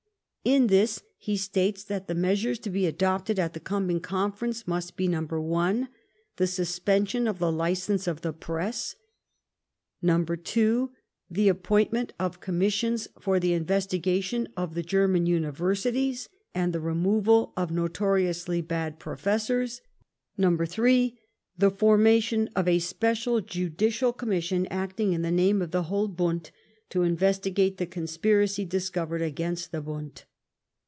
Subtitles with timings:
[0.43, 4.97] In this, he states that the measures to be adopted at the coming Conference must
[4.97, 5.89] be (1)
[6.37, 8.95] the .suspension of the licence of the press;
[10.03, 10.89] (2)
[11.29, 17.53] the appoint ment of commissions for the investigation of the German Universities, and the removal
[17.55, 19.81] of notoriously bad pro fessors;
[20.41, 21.19] (3)
[21.55, 26.49] the formation of a special judicial commission a.cting in the name of the whole Bund,
[26.89, 30.23] to investigate the conspiracy discovered against the Bund.